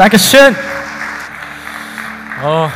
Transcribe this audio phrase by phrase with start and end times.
[0.00, 0.56] Dankeschön.
[2.42, 2.70] Oh.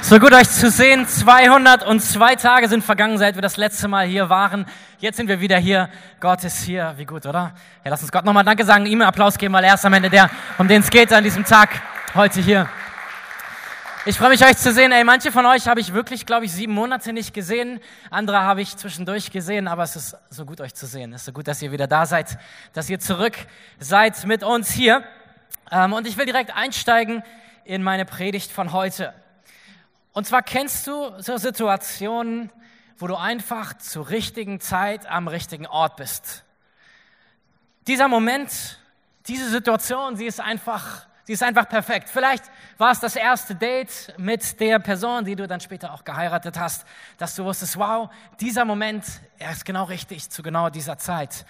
[0.00, 1.06] So gut euch zu sehen.
[1.06, 4.64] 202 Tage sind vergangen, seit wir das letzte Mal hier waren.
[4.98, 5.90] Jetzt sind wir wieder hier.
[6.20, 6.94] Gott ist hier.
[6.96, 7.52] Wie gut, oder?
[7.84, 10.08] Ja, lass uns Gott nochmal Danke sagen, ihm Applaus geben, weil er ist am Ende
[10.08, 11.82] der, um den es geht an diesem Tag
[12.14, 12.66] heute hier.
[14.06, 14.90] Ich freue mich, euch zu sehen.
[14.90, 17.78] Ey, manche von euch habe ich wirklich, glaube ich, sieben Monate nicht gesehen.
[18.08, 21.12] Andere habe ich zwischendurch gesehen, aber es ist so gut, euch zu sehen.
[21.12, 22.38] Es ist so gut, dass ihr wieder da seid,
[22.72, 23.34] dass ihr zurück
[23.80, 25.04] seid mit uns hier.
[25.70, 27.22] Ähm, und ich will direkt einsteigen
[27.64, 29.12] in meine Predigt von heute.
[30.12, 32.50] Und zwar kennst du so Situationen,
[32.96, 36.44] wo du einfach zur richtigen Zeit am richtigen Ort bist.
[37.86, 38.80] Dieser Moment,
[39.28, 42.08] diese Situation, sie ist einfach, sie ist einfach perfekt.
[42.08, 42.44] Vielleicht
[42.76, 46.84] war es das erste Date mit der Person, die du dann später auch geheiratet hast,
[47.18, 49.04] dass du wusstest, wow, dieser Moment,
[49.38, 51.46] er ist genau richtig zu genau dieser Zeit.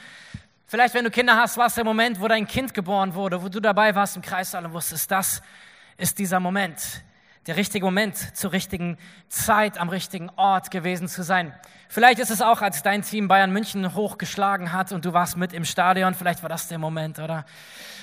[0.71, 3.49] Vielleicht, wenn du Kinder hast, war es der Moment, wo dein Kind geboren wurde, wo
[3.49, 5.41] du dabei warst im Kreissaal und wusstest, das
[5.97, 7.03] ist dieser Moment,
[7.47, 8.99] der richtige Moment zur richtigen
[9.31, 11.55] Zeit am richtigen Ort gewesen zu sein.
[11.89, 15.55] Vielleicht ist es auch, als dein Team Bayern München hochgeschlagen hat und du warst mit
[15.55, 16.13] im Stadion.
[16.13, 17.47] Vielleicht war das der Moment, oder?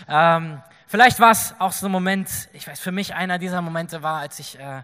[0.10, 2.50] Ähm, vielleicht war es auch so ein Moment.
[2.54, 4.82] Ich weiß, für mich einer dieser Momente war, als ich äh,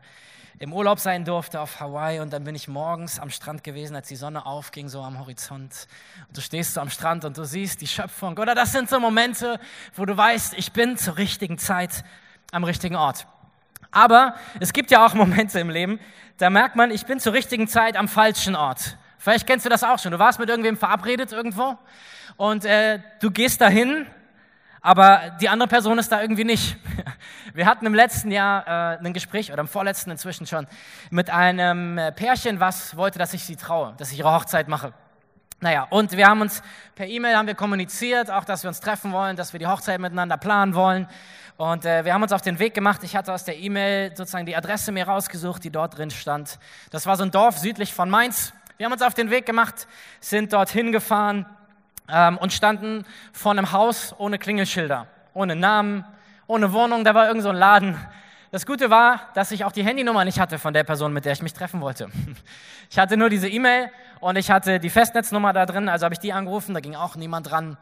[0.61, 4.09] im Urlaub sein durfte auf Hawaii und dann bin ich morgens am Strand gewesen, als
[4.09, 5.87] die Sonne aufging, so am Horizont.
[6.27, 8.37] Und du stehst so am Strand und du siehst die Schöpfung.
[8.37, 9.59] Oder das sind so Momente,
[9.95, 12.03] wo du weißt, ich bin zur richtigen Zeit
[12.51, 13.25] am richtigen Ort.
[13.89, 15.99] Aber es gibt ja auch Momente im Leben,
[16.37, 18.97] da merkt man, ich bin zur richtigen Zeit am falschen Ort.
[19.17, 20.11] Vielleicht kennst du das auch schon.
[20.11, 21.75] Du warst mit irgendwem verabredet irgendwo
[22.37, 24.05] und äh, du gehst dahin,
[24.81, 26.75] aber die andere Person ist da irgendwie nicht.
[27.53, 30.67] Wir hatten im letzten Jahr äh, ein Gespräch, oder im vorletzten inzwischen schon,
[31.11, 34.93] mit einem äh, Pärchen, was wollte, dass ich sie traue, dass ich ihre Hochzeit mache.
[35.59, 36.63] Naja, und wir haben uns
[36.95, 39.99] per E-Mail haben wir kommuniziert, auch dass wir uns treffen wollen, dass wir die Hochzeit
[39.99, 41.07] miteinander planen wollen.
[41.57, 43.03] Und äh, wir haben uns auf den Weg gemacht.
[43.03, 46.57] Ich hatte aus der E-Mail sozusagen die Adresse mir rausgesucht, die dort drin stand.
[46.89, 48.53] Das war so ein Dorf südlich von Mainz.
[48.77, 49.87] Wir haben uns auf den Weg gemacht,
[50.19, 51.45] sind dorthin gefahren
[52.11, 56.05] ähm, und standen vor einem Haus ohne Klingelschilder, ohne Namen,
[56.47, 57.03] ohne Wohnung.
[57.03, 57.97] Da war irgend so ein Laden.
[58.51, 61.31] Das Gute war, dass ich auch die Handynummer nicht hatte von der Person, mit der
[61.31, 62.09] ich mich treffen wollte.
[62.89, 63.89] Ich hatte nur diese E-Mail
[64.19, 67.15] und ich hatte die Festnetznummer da drin, also habe ich die angerufen, da ging auch
[67.15, 67.77] niemand dran.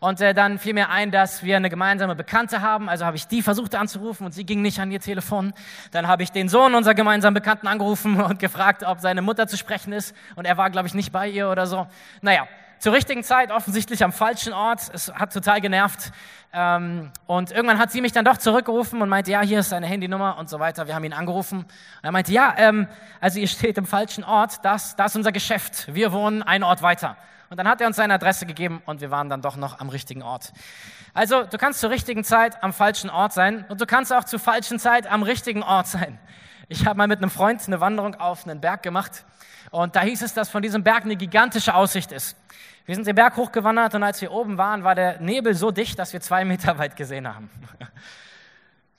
[0.00, 3.26] Und äh, dann fiel mir ein, dass wir eine gemeinsame Bekannte haben, also habe ich
[3.26, 5.52] die versucht anzurufen und sie ging nicht an ihr Telefon.
[5.90, 9.58] Dann habe ich den Sohn unserer gemeinsamen Bekannten angerufen und gefragt, ob seine Mutter zu
[9.58, 11.86] sprechen ist und er war, glaube ich, nicht bei ihr oder so.
[12.22, 14.80] Naja, zur richtigen Zeit, offensichtlich am falschen Ort.
[14.92, 16.12] Es hat total genervt.
[16.52, 19.86] Ähm, und irgendwann hat sie mich dann doch zurückgerufen und meinte, ja, hier ist seine
[19.86, 20.86] Handynummer und so weiter.
[20.86, 21.58] Wir haben ihn angerufen.
[21.58, 21.68] Und
[22.02, 22.88] er meinte, ja, ähm,
[23.20, 24.64] also ihr steht im falschen Ort.
[24.64, 25.92] Das, das ist unser Geschäft.
[25.92, 27.16] Wir wohnen einen Ort weiter.
[27.50, 29.88] Und dann hat er uns seine Adresse gegeben und wir waren dann doch noch am
[29.88, 30.52] richtigen Ort.
[31.14, 34.38] Also du kannst zur richtigen Zeit am falschen Ort sein und du kannst auch zur
[34.38, 36.18] falschen Zeit am richtigen Ort sein.
[36.68, 39.24] Ich habe mal mit einem Freund eine Wanderung auf einen Berg gemacht
[39.70, 42.36] und da hieß es, dass von diesem Berg eine gigantische Aussicht ist.
[42.86, 45.98] Wir sind den Berg hochgewandert und als wir oben waren, war der Nebel so dicht,
[45.98, 47.50] dass wir zwei Meter weit gesehen haben.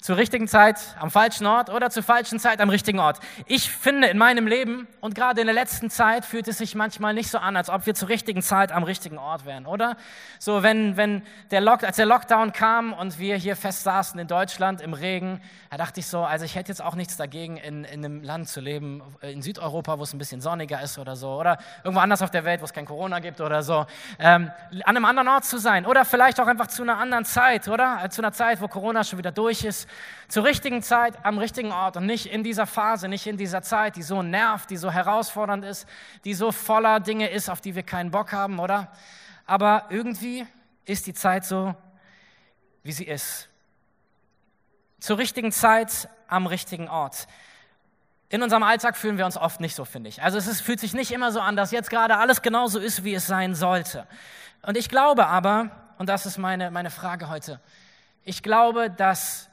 [0.01, 3.19] Zur richtigen Zeit am falschen Ort oder zur falschen Zeit am richtigen Ort.
[3.47, 7.13] Ich finde in meinem Leben und gerade in der letzten Zeit fühlt es sich manchmal
[7.13, 9.97] nicht so an, als ob wir zur richtigen Zeit am richtigen Ort wären, oder?
[10.39, 11.21] So, wenn, wenn
[11.51, 15.41] der Lock, als der Lockdown kam und wir hier fest saßen in Deutschland im Regen,
[15.69, 18.47] da dachte ich so, also ich hätte jetzt auch nichts dagegen, in, in einem Land
[18.47, 22.21] zu leben, in Südeuropa, wo es ein bisschen sonniger ist oder so, oder irgendwo anders
[22.21, 23.85] auf der Welt, wo es kein Corona gibt oder so,
[24.17, 24.49] ähm,
[24.85, 28.09] an einem anderen Ort zu sein oder vielleicht auch einfach zu einer anderen Zeit, oder?
[28.09, 29.89] Zu einer Zeit, wo Corona schon wieder durch ist
[30.27, 33.95] zur richtigen Zeit am richtigen Ort und nicht in dieser Phase, nicht in dieser Zeit,
[33.95, 35.87] die so nervt, die so herausfordernd ist,
[36.25, 38.91] die so voller Dinge ist, auf die wir keinen Bock haben, oder?
[39.45, 40.45] Aber irgendwie
[40.85, 41.75] ist die Zeit so,
[42.83, 43.49] wie sie ist.
[44.99, 47.27] Zur richtigen Zeit am richtigen Ort.
[48.29, 50.21] In unserem Alltag fühlen wir uns oft nicht so, finde ich.
[50.21, 53.03] Also es ist, fühlt sich nicht immer so an, dass jetzt gerade alles genauso ist,
[53.03, 54.07] wie es sein sollte.
[54.61, 57.59] Und ich glaube aber, und das ist meine, meine Frage heute,
[58.23, 59.48] ich glaube, dass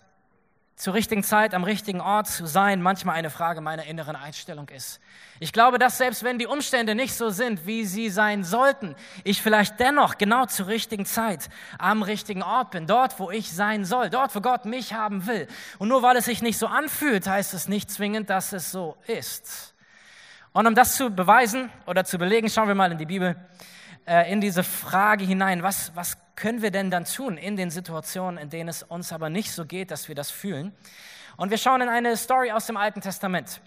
[0.76, 5.00] zur richtigen Zeit am richtigen Ort zu sein manchmal eine Frage meiner inneren Einstellung ist.
[5.40, 8.94] Ich glaube, dass selbst wenn die Umstände nicht so sind, wie sie sein sollten,
[9.25, 13.87] ich vielleicht dennoch genau zur richtigen Zeit am richtigen Ort bin, dort, wo ich sein
[13.87, 15.49] soll, dort, wo Gott mich haben will.
[15.78, 18.99] Und nur weil es sich nicht so anfühlt, heißt es nicht zwingend, dass es so
[19.06, 19.75] ist.
[20.52, 23.37] Und um das zu beweisen oder zu belegen, schauen wir mal in die Bibel,
[24.06, 28.38] äh, in diese Frage hinein, was, was können wir denn dann tun in den Situationen,
[28.38, 30.73] in denen es uns aber nicht so geht, dass wir das fühlen?
[31.37, 33.61] Und wir schauen in eine Story aus dem Alten Testament.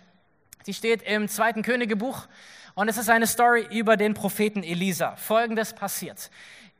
[0.66, 2.28] Die steht im zweiten Königebuch
[2.76, 5.16] und es ist eine Story über den Propheten Elisa.
[5.16, 6.30] Folgendes passiert.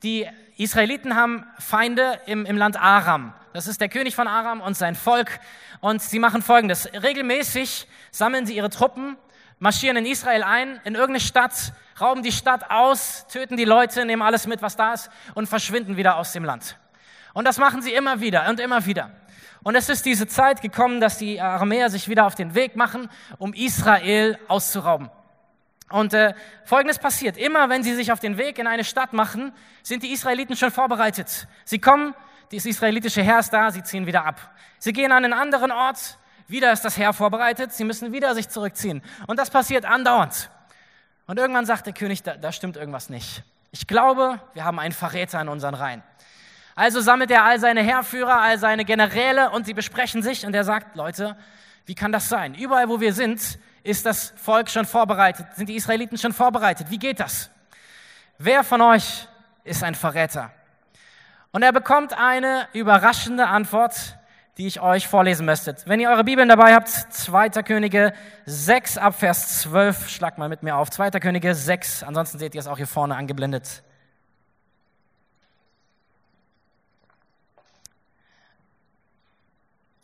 [0.02, 0.26] Die
[0.56, 3.34] Israeliten haben Feinde im, im Land Aram.
[3.52, 5.40] Das ist der König von Aram und sein Volk.
[5.80, 6.88] Und sie machen Folgendes.
[6.92, 9.16] Regelmäßig sammeln sie ihre Truppen,
[9.60, 14.22] marschieren in Israel ein, in irgendeine Stadt, rauben die Stadt aus, töten die Leute, nehmen
[14.22, 16.76] alles mit, was da ist und verschwinden wieder aus dem Land.
[17.34, 19.10] Und das machen sie immer wieder und immer wieder.
[19.62, 23.08] Und es ist diese Zeit gekommen, dass die Aramäer sich wieder auf den Weg machen,
[23.38, 25.10] um Israel auszurauben.
[25.90, 26.34] Und äh,
[26.64, 27.36] Folgendes passiert.
[27.36, 29.52] Immer wenn sie sich auf den Weg in eine Stadt machen,
[29.82, 31.46] sind die Israeliten schon vorbereitet.
[31.64, 32.14] Sie kommen,
[32.52, 34.54] das israelitische Heer ist da, sie ziehen wieder ab.
[34.78, 36.18] Sie gehen an einen anderen Ort,
[36.50, 39.02] wieder ist das Heer vorbereitet, sie müssen wieder sich zurückziehen.
[39.26, 40.50] Und das passiert andauernd.
[41.26, 43.42] Und irgendwann sagt der König, da, da stimmt irgendwas nicht.
[43.70, 46.02] Ich glaube, wir haben einen Verräter in unseren Reihen.
[46.74, 50.64] Also sammelt er all seine Heerführer, all seine Generäle und sie besprechen sich und er
[50.64, 51.36] sagt, Leute,
[51.86, 52.54] wie kann das sein?
[52.54, 56.90] Überall, wo wir sind, ist das Volk schon vorbereitet, sind die Israeliten schon vorbereitet.
[56.90, 57.50] Wie geht das?
[58.38, 59.28] Wer von euch
[59.64, 60.50] ist ein Verräter?
[61.52, 64.16] Und er bekommt eine überraschende Antwort,
[64.60, 65.74] die ich euch vorlesen möchte.
[65.86, 67.48] Wenn ihr eure Bibeln dabei habt, 2.
[67.62, 68.12] Könige
[68.44, 70.90] 6 ab Vers 12, schlag mal mit mir auf.
[70.90, 71.12] 2.
[71.12, 73.82] Könige 6, ansonsten seht ihr es auch hier vorne angeblendet.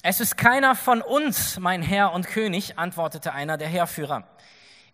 [0.00, 4.26] Es ist keiner von uns, mein Herr und König, antwortete einer der Heerführer.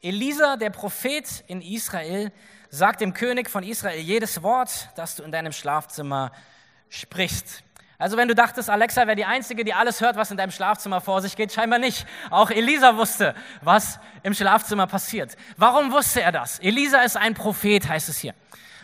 [0.01, 2.33] Elisa, der Prophet in Israel,
[2.69, 6.33] sagt dem König von Israel jedes Wort, das du in deinem Schlafzimmer
[6.89, 7.63] sprichst.
[8.03, 11.01] Also wenn du dachtest, Alexa wäre die Einzige, die alles hört, was in deinem Schlafzimmer
[11.01, 12.05] vor sich geht, scheinbar nicht.
[12.31, 15.37] Auch Elisa wusste, was im Schlafzimmer passiert.
[15.57, 16.59] Warum wusste er das?
[16.59, 18.35] Elisa ist ein Prophet, heißt es hier.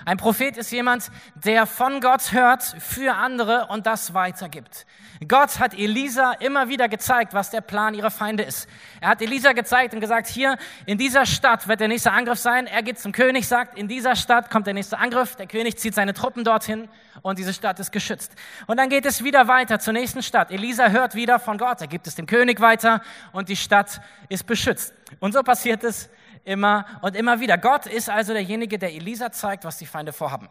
[0.04, 4.86] Ein Prophet ist jemand, der von Gott hört für andere und das weitergibt.
[5.26, 8.68] Gott hat Elisa immer wieder gezeigt, was der Plan ihrer Feinde ist.
[9.00, 10.56] Er hat Elisa gezeigt und gesagt, hier
[10.86, 12.68] in dieser Stadt wird der nächste Angriff sein.
[12.68, 15.34] Er geht zum König, sagt, in dieser Stadt kommt der nächste Angriff.
[15.34, 16.88] Der König zieht seine Truppen dorthin
[17.22, 18.32] und diese Stadt ist geschützt.
[18.68, 20.52] Und dann geht es wieder weiter zur nächsten Stadt.
[20.52, 21.80] Elisa hört wieder von Gott.
[21.80, 23.02] Er gibt es dem König weiter
[23.32, 24.94] und die Stadt ist beschützt.
[25.18, 26.08] Und so passiert es
[26.48, 27.58] immer und immer wieder.
[27.58, 30.48] Gott ist also derjenige, der Elisa zeigt, was die Feinde vorhaben.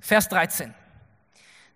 [0.00, 0.74] Vers 13.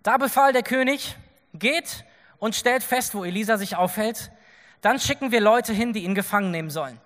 [0.03, 1.15] Da befahl der König,
[1.53, 2.03] geht
[2.39, 4.31] und stellt fest, wo Elisa sich aufhält.
[4.81, 6.99] Dann schicken wir Leute hin, die ihn gefangen nehmen sollen.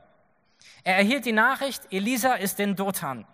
[0.83, 3.27] Er erhielt die Nachricht, Elisa ist in Dothan.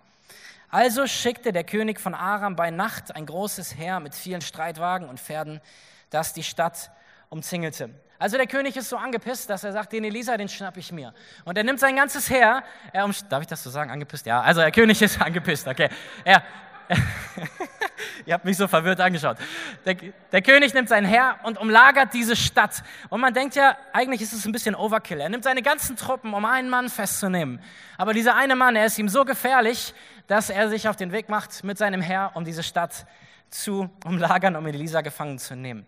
[0.70, 5.20] Also schickte der König von Aram bei Nacht ein großes Heer mit vielen Streitwagen und
[5.20, 5.62] Pferden,
[6.10, 6.92] das die Stadt
[7.30, 7.92] umzingelte.
[8.20, 11.14] Also der König ist so angepisst, dass er sagt, den Elisa, den schnapp ich mir.
[11.46, 12.64] Und er nimmt sein ganzes Heer.
[12.92, 14.26] Er darf ich das so sagen, angepisst?
[14.26, 15.90] Ja, also der König ist angepisst, okay.
[16.24, 16.44] Er,
[18.26, 19.38] Ihr habt mich so verwirrt angeschaut.
[19.86, 19.96] Der,
[20.32, 22.84] der, König nimmt sein Heer und umlagert diese Stadt.
[23.10, 25.20] Und man denkt ja, eigentlich ist es ein bisschen Overkill.
[25.20, 27.60] Er nimmt seine ganzen Truppen, um einen Mann festzunehmen.
[27.98, 29.94] Aber dieser eine Mann, er ist ihm so gefährlich,
[30.28, 33.06] dass er sich auf den Weg macht mit seinem Heer, um diese Stadt
[33.50, 35.86] zu umlagern, um Elisa gefangen zu nehmen.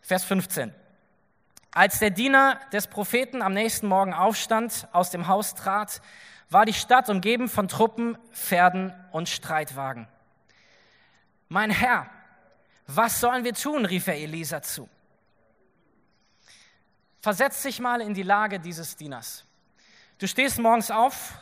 [0.00, 0.72] Vers 15.
[1.70, 6.00] Als der Diener des Propheten am nächsten Morgen aufstand, aus dem Haus trat,
[6.50, 10.08] war die Stadt umgeben von Truppen, Pferden und Streitwagen.
[11.48, 12.06] Mein Herr,
[12.86, 13.84] was sollen wir tun?
[13.84, 14.88] rief er Elisa zu.
[17.20, 19.44] Versetz dich mal in die Lage dieses Dieners.
[20.18, 21.34] Du stehst morgens auf,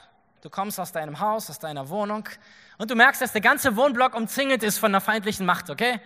[0.43, 2.29] du kommst aus deinem Haus, aus deiner Wohnung
[2.79, 6.01] und du merkst, dass der ganze Wohnblock umzingelt ist von einer feindlichen Macht, okay?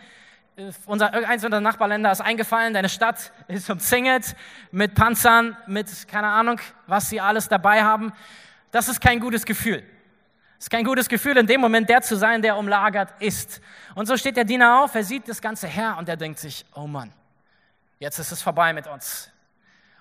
[0.86, 4.34] Unser, eins unserer Nachbarländer ist eingefallen, deine Stadt ist umzingelt
[4.70, 8.12] mit Panzern, mit keine Ahnung, was sie alles dabei haben.
[8.70, 9.82] Das ist kein gutes Gefühl.
[10.58, 13.60] Es ist kein gutes Gefühl, in dem Moment der zu sein, der umlagert ist.
[13.94, 16.66] Und so steht der Diener auf, er sieht das ganze her und er denkt sich,
[16.74, 17.12] oh Mann,
[17.98, 19.30] jetzt ist es vorbei mit uns.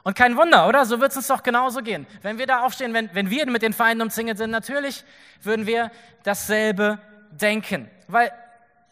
[0.04, 0.86] Und kein Wunder, oder?
[0.86, 2.08] So wird es uns doch genauso gehen.
[2.22, 5.04] Wenn wir da aufstehen, wenn, wenn wir mit den Feinden umzingelt sind, natürlich
[5.44, 5.92] würden wir
[6.24, 7.00] dasselbe
[7.32, 7.90] denken.
[8.08, 8.32] Weil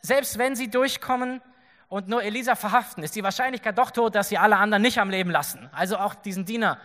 [0.02, 1.42] selbst wenn sie durchkommen
[1.90, 5.10] und nur Elisa verhaften, ist die Wahrscheinlichkeit doch tot, dass sie alle anderen nicht am
[5.10, 5.70] Leben lassen.
[5.72, 6.80] Also auch diesen Diener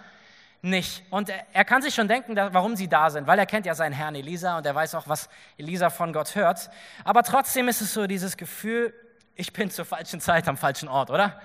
[0.62, 1.02] nicht.
[1.10, 3.92] Und er kann sich schon denken, warum sie da sind, weil er kennt ja seinen
[3.92, 5.28] Herrn Elisa und er weiß auch, was
[5.58, 6.70] Elisa von Gott hört.
[7.04, 8.94] Aber trotzdem ist es so dieses Gefühl,
[9.34, 11.40] ich bin zur falschen Zeit am falschen Ort, oder?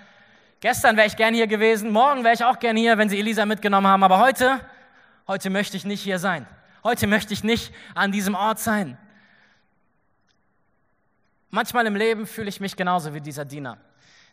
[0.59, 3.45] Gestern wäre ich gern hier gewesen, morgen wäre ich auch gern hier, wenn sie Elisa
[3.45, 4.59] mitgenommen haben, aber heute,
[5.27, 6.45] heute möchte ich nicht hier sein.
[6.83, 8.97] Heute möchte ich nicht an diesem Ort sein.
[11.49, 13.77] Manchmal im Leben fühle ich mich genauso wie dieser Diener.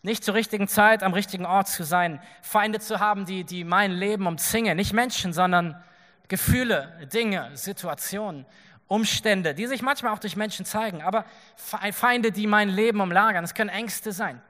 [0.02, 3.92] Nicht zur richtigen Zeit am richtigen Ort zu sein, Feinde zu haben, die, die mein
[3.92, 4.76] Leben umzingeln.
[4.76, 5.83] Nicht Menschen, sondern
[6.28, 8.44] Gefühle, Dinge, Situationen,
[8.87, 11.02] Umstände, die sich manchmal auch durch Menschen zeigen.
[11.02, 11.25] Aber
[11.56, 13.44] Feinde, die mein Leben umlagern.
[13.44, 14.42] Es können Ängste sein.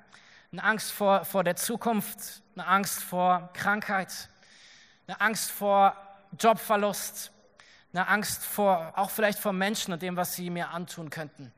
[0.51, 4.29] Eine Angst vor, vor der Zukunft, eine Angst vor Krankheit,
[5.07, 5.97] eine Angst vor
[6.39, 7.31] Jobverlust,
[7.93, 11.53] eine Angst vor, auch vielleicht vor Menschen und dem, was sie mir antun könnten.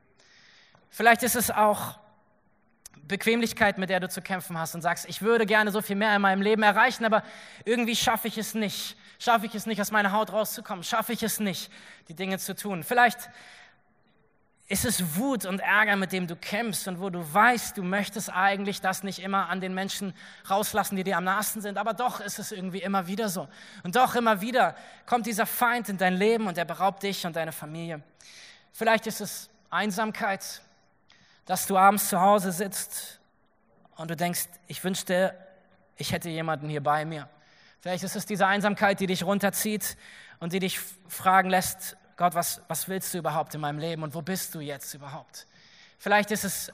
[0.89, 1.97] Vielleicht ist es auch
[3.07, 6.15] Bequemlichkeit, mit der du zu kämpfen hast und sagst, ich würde gerne so viel mehr
[6.15, 7.23] in meinem Leben erreichen, aber
[7.65, 8.97] irgendwie schaffe ich es nicht.
[9.19, 10.83] Schaffe ich es nicht, aus meiner Haut rauszukommen?
[10.83, 11.71] Schaffe ich es nicht,
[12.07, 12.83] die Dinge zu tun?
[12.83, 13.29] Vielleicht
[14.67, 18.29] ist es Wut und Ärger, mit dem du kämpfst und wo du weißt, du möchtest
[18.29, 20.13] eigentlich das nicht immer an den Menschen
[20.49, 23.47] rauslassen, die dir am nahesten sind, aber doch ist es irgendwie immer wieder so.
[23.83, 24.75] Und doch immer wieder
[25.05, 28.01] kommt dieser Feind in dein Leben und er beraubt dich und deine Familie.
[28.73, 30.61] Vielleicht ist es Einsamkeit,
[31.47, 33.19] dass du abends zu Hause sitzt
[33.95, 35.33] und du denkst, ich wünschte,
[35.95, 37.27] ich hätte jemanden hier bei mir.
[37.79, 39.97] Vielleicht ist es diese Einsamkeit, die dich runterzieht
[40.39, 44.13] und die dich fragen lässt, Gott, was, was willst du überhaupt in meinem Leben und
[44.13, 45.47] wo bist du jetzt überhaupt?
[45.97, 46.71] Vielleicht ist es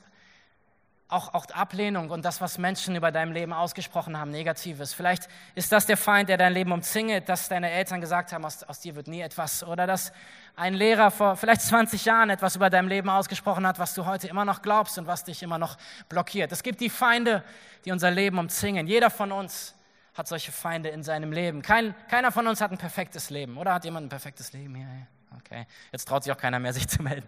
[1.07, 4.93] auch, auch Ablehnung und das, was Menschen über deinem Leben ausgesprochen haben, Negatives.
[4.93, 8.63] Vielleicht ist das der Feind, der dein Leben umzingelt, dass deine Eltern gesagt haben, aus,
[8.63, 9.63] aus dir wird nie etwas.
[9.63, 10.11] Oder dass
[10.55, 14.27] ein Lehrer vor vielleicht 20 Jahren etwas über dein Leben ausgesprochen hat, was du heute
[14.27, 15.77] immer noch glaubst und was dich immer noch
[16.09, 16.51] blockiert.
[16.51, 17.43] Es gibt die Feinde,
[17.85, 18.87] die unser Leben umzingeln.
[18.87, 19.75] Jeder von uns
[20.13, 21.61] hat solche Feinde in seinem Leben.
[21.63, 23.57] Kein, keiner von uns hat ein perfektes Leben.
[23.57, 24.87] Oder hat jemand ein perfektes Leben hier?
[25.39, 27.27] Okay, jetzt traut sich auch keiner mehr, sich zu melden.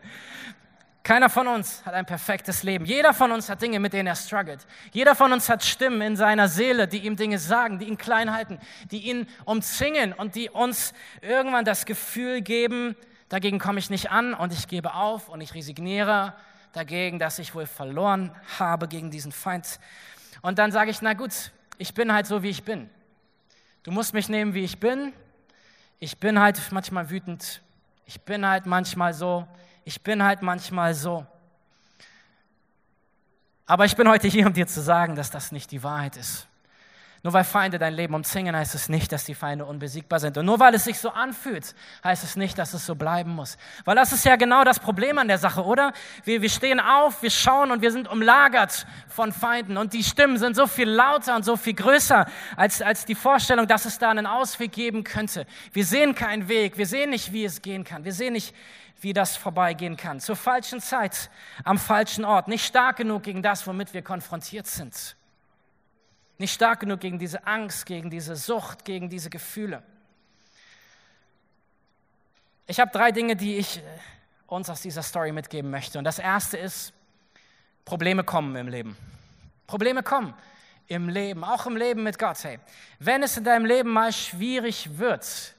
[1.01, 2.84] Keiner von uns hat ein perfektes Leben.
[2.86, 4.65] Jeder von uns hat Dinge, mit denen er struggelt.
[4.91, 8.34] Jeder von uns hat Stimmen in seiner Seele, die ihm Dinge sagen, die ihn klein
[8.34, 12.96] halten, die ihn umzingeln und die uns irgendwann das Gefühl geben,
[13.29, 16.34] dagegen komme ich nicht an und ich gebe auf und ich resigniere
[16.74, 19.79] dagegen, dass ich wohl verloren habe gegen diesen Feind.
[20.41, 22.89] Und dann sage ich, na gut, ich bin halt so, wie ich bin.
[23.84, 25.13] Du musst mich nehmen, wie ich bin.
[26.00, 27.62] Ich bin halt manchmal wütend,
[28.05, 29.48] ich bin halt manchmal so,
[29.86, 31.25] ich bin halt manchmal so.
[33.65, 36.48] Aber ich bin heute hier, um dir zu sagen, dass das nicht die Wahrheit ist.
[37.25, 40.38] Nur weil Feinde dein Leben umzingeln, heißt es nicht, dass die Feinde unbesiegbar sind.
[40.38, 43.58] Und nur weil es sich so anfühlt, heißt es nicht, dass es so bleiben muss.
[43.84, 45.91] Weil das ist ja genau das Problem an der Sache, oder?
[46.24, 49.75] Wir, wir stehen auf, wir schauen und wir sind umlagert von Feinden.
[49.75, 52.27] Und die Stimmen sind so viel lauter und so viel größer
[52.58, 55.48] als, als die Vorstellung, dass es da einen Ausweg geben könnte.
[55.74, 58.05] Wir sehen keinen Weg, wir sehen nicht, wie es gehen kann.
[58.05, 58.53] Wir sehen nicht,
[59.01, 60.20] wie das vorbeigehen kann.
[60.20, 61.32] Zur falschen Zeit,
[61.63, 62.48] am falschen Ort.
[62.48, 65.15] Nicht stark genug gegen das, womit wir konfrontiert sind.
[66.38, 69.84] Nicht stark genug gegen diese Angst, gegen diese Sucht, gegen diese Gefühle.
[72.68, 73.82] Ich habe drei Dinge, die ich äh,
[74.48, 75.98] uns aus dieser Story mitgeben möchte.
[75.98, 76.94] Und das erste ist,
[77.86, 78.98] Probleme kommen im Leben.
[79.68, 80.34] Probleme kommen
[80.88, 82.44] im Leben, auch im Leben mit Gott.
[82.44, 82.60] Hey,
[83.00, 85.54] wenn es in deinem Leben mal schwierig wird,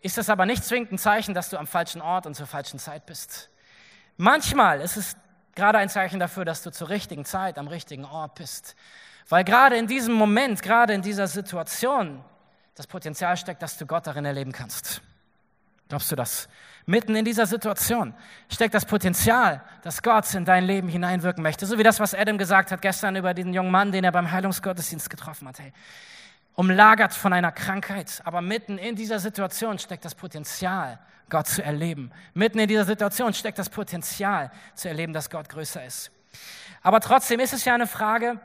[0.00, 2.78] ist das aber nicht zwingend ein Zeichen, dass du am falschen Ort und zur falschen
[2.78, 3.50] Zeit bist.
[4.16, 5.16] Manchmal ist es
[5.54, 8.76] gerade ein Zeichen dafür, dass du zur richtigen Zeit am richtigen Ort bist.
[9.28, 12.24] Weil gerade in diesem Moment, gerade in dieser Situation,
[12.74, 15.02] das Potenzial steckt, dass du Gott darin erleben kannst.
[15.88, 16.48] Glaubst du das?
[16.86, 18.14] Mitten in dieser Situation
[18.48, 21.66] steckt das Potenzial, dass Gott in dein Leben hineinwirken möchte.
[21.66, 24.30] So wie das, was Adam gesagt hat gestern über diesen jungen Mann, den er beim
[24.30, 25.58] Heilungsgottesdienst getroffen hat.
[25.58, 25.72] Hey,
[26.54, 32.10] umlagert von einer Krankheit, aber mitten in dieser Situation steckt das Potenzial, Gott zu erleben.
[32.32, 36.10] Mitten in dieser Situation steckt das Potenzial zu erleben, dass Gott größer ist.
[36.82, 38.40] Aber trotzdem ist es ja eine Frage,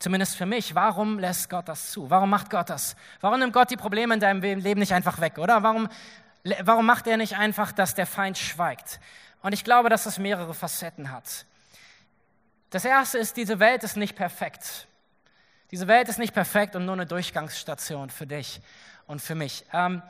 [0.00, 0.74] Zumindest für mich.
[0.74, 2.08] Warum lässt Gott das zu?
[2.08, 2.96] Warum macht Gott das?
[3.20, 5.62] Warum nimmt Gott die Probleme in deinem Leben nicht einfach weg, oder?
[5.62, 5.88] Warum,
[6.62, 8.98] warum macht er nicht einfach, dass der Feind schweigt?
[9.42, 11.44] Und ich glaube, dass das mehrere Facetten hat.
[12.70, 14.86] Das erste ist, diese Welt ist nicht perfekt.
[15.70, 18.62] Diese Welt ist nicht perfekt und nur eine Durchgangsstation für dich
[19.06, 19.66] und für mich.
[19.74, 20.02] Ähm,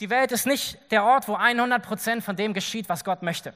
[0.00, 3.54] die Welt ist nicht der Ort, wo 100 Prozent von dem geschieht, was Gott möchte.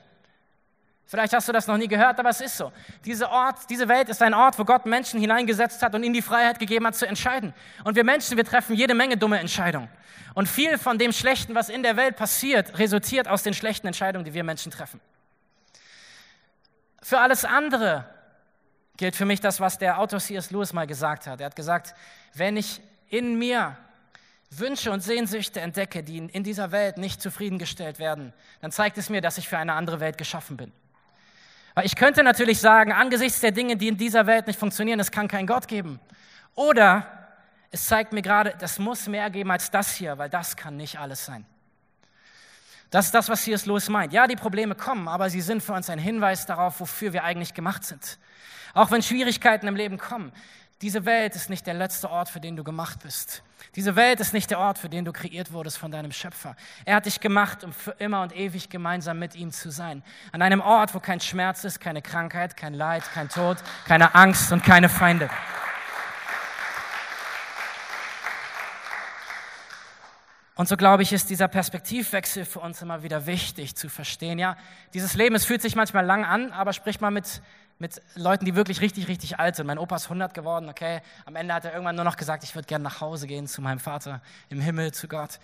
[1.07, 2.73] Vielleicht hast du das noch nie gehört, aber es ist so.
[3.05, 6.23] Diese Ort, diese Welt ist ein Ort, wo Gott Menschen hineingesetzt hat und ihnen die
[6.23, 7.53] Freiheit gegeben hat zu entscheiden.
[7.85, 9.89] Und wir Menschen, wir treffen jede Menge dumme Entscheidungen.
[10.33, 14.25] Und viel von dem Schlechten, was in der Welt passiert, resultiert aus den schlechten Entscheidungen,
[14.25, 15.01] die wir Menschen treffen.
[17.03, 18.09] Für alles andere
[18.97, 20.51] gilt für mich das, was der Autor C.S.
[20.51, 21.41] Lewis mal gesagt hat.
[21.41, 21.95] Er hat gesagt,
[22.33, 23.77] wenn ich in mir
[24.51, 29.21] Wünsche und Sehnsüchte entdecke, die in dieser Welt nicht zufriedengestellt werden, dann zeigt es mir,
[29.21, 30.73] dass ich für eine andere Welt geschaffen bin.
[31.75, 35.11] Weil ich könnte natürlich sagen, angesichts der Dinge, die in dieser Welt nicht funktionieren, es
[35.11, 35.99] kann keinen Gott geben.
[36.55, 37.07] Oder
[37.71, 40.99] es zeigt mir gerade, das muss mehr geben als das hier, weil das kann nicht
[40.99, 41.45] alles sein.
[42.91, 44.13] Das ist das, was hier ist los meint.
[44.13, 47.53] Ja, die Probleme kommen, aber sie sind für uns ein Hinweis darauf, wofür wir eigentlich
[47.53, 48.19] gemacht sind.
[48.73, 50.33] Auch wenn Schwierigkeiten im Leben kommen,
[50.85, 53.43] diese Welt ist nicht der letzte Ort, für den du gemacht bist.
[53.75, 56.57] Diese Welt ist nicht der Ort, für den du kreiert wurdest von deinem Schöpfer.
[56.85, 60.03] Er hat dich gemacht, um für immer und ewig gemeinsam mit ihm zu sein.
[60.31, 64.53] An einem Ort, wo kein Schmerz ist, keine Krankheit, kein Leid, kein Tod, keine Angst
[64.53, 65.31] und keine Feinde.
[70.57, 74.39] Und so glaube ich, ist dieser Perspektivwechsel für uns immer wieder wichtig zu verstehen.
[74.39, 74.59] Ja,
[74.93, 77.41] dieses Leben, es fühlt sich manchmal lang an, aber sprich mal mit
[77.79, 79.67] mit Leuten, die wirklich richtig, richtig alt sind.
[79.67, 81.01] Mein Opa ist 100 geworden, okay.
[81.25, 83.61] Am Ende hat er irgendwann nur noch gesagt, ich würde gerne nach Hause gehen zu
[83.63, 85.41] meinem Vater im Himmel, zu Gott.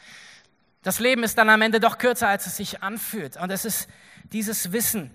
[0.83, 3.37] Das Leben ist dann am Ende doch kürzer, als es sich anfühlt.
[3.37, 3.89] Und es ist
[4.33, 5.11] dieses Wissen,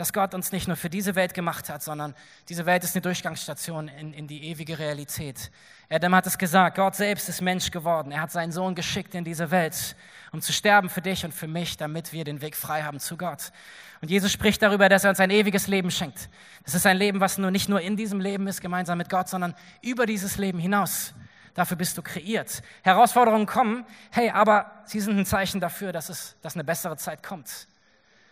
[0.00, 2.14] dass Gott uns nicht nur für diese Welt gemacht hat, sondern
[2.48, 5.50] diese Welt ist eine Durchgangsstation in, in die ewige Realität.
[5.90, 8.10] Adam hat es gesagt, Gott selbst ist Mensch geworden.
[8.10, 9.94] Er hat seinen Sohn geschickt in diese Welt,
[10.32, 13.18] um zu sterben für dich und für mich, damit wir den Weg frei haben zu
[13.18, 13.52] Gott.
[14.00, 16.30] Und Jesus spricht darüber, dass er uns ein ewiges Leben schenkt.
[16.64, 19.28] Das ist ein Leben, was nur nicht nur in diesem Leben ist, gemeinsam mit Gott,
[19.28, 21.12] sondern über dieses Leben hinaus.
[21.52, 22.62] Dafür bist du kreiert.
[22.84, 27.22] Herausforderungen kommen, hey, aber sie sind ein Zeichen dafür, dass es, dass eine bessere Zeit
[27.22, 27.66] kommt.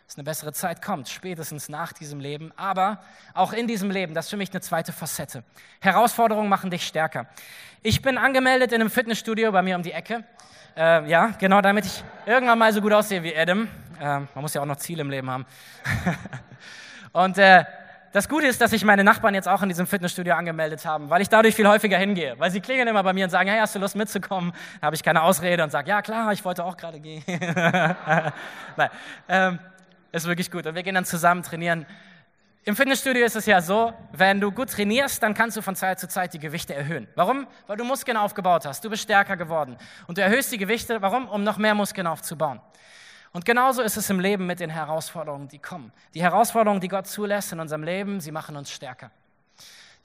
[0.09, 2.99] Dass eine bessere Zeit kommt, spätestens nach diesem Leben, aber
[3.35, 4.15] auch in diesem Leben.
[4.15, 5.45] Das ist für mich eine zweite Facette.
[5.81, 7.27] Herausforderungen machen dich stärker.
[7.83, 10.25] Ich bin angemeldet in einem Fitnessstudio bei mir um die Ecke.
[10.75, 13.69] Äh, ja, genau, damit ich irgendwann mal so gut aussehe wie Adam.
[14.01, 15.45] Äh, man muss ja auch noch Ziele im Leben haben.
[17.13, 17.67] Und äh,
[18.13, 21.21] das Gute ist, dass sich meine Nachbarn jetzt auch in diesem Fitnessstudio angemeldet haben, weil
[21.21, 22.35] ich dadurch viel häufiger hingehe.
[22.39, 24.55] Weil sie klingeln immer bei mir und sagen, hey, hast du Lust mitzukommen?
[24.81, 27.23] Da habe ich keine Ausrede und sage, ja klar, ich wollte auch gerade gehen.
[27.27, 28.91] Nein,
[29.29, 29.59] ähm,
[30.13, 30.67] ist wirklich gut.
[30.67, 31.87] Und wir gehen dann zusammen trainieren.
[32.65, 35.99] Im Fitnessstudio ist es ja so, wenn du gut trainierst, dann kannst du von Zeit
[35.99, 37.09] zu Zeit die Gewichte erhöhen.
[37.15, 37.47] Warum?
[37.67, 38.85] Weil du Muskeln aufgebaut hast.
[38.85, 39.77] Du bist stärker geworden.
[40.07, 41.01] Und du erhöhst die Gewichte.
[41.01, 41.29] Warum?
[41.29, 42.61] Um noch mehr Muskeln aufzubauen.
[43.33, 45.93] Und genauso ist es im Leben mit den Herausforderungen, die kommen.
[46.15, 49.11] Die Herausforderungen, die Gott zulässt in unserem Leben, sie machen uns stärker.